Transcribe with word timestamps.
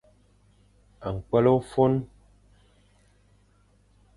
Ñkwel 1.13 1.45
ô 1.53 1.55
fôn. 1.71 1.93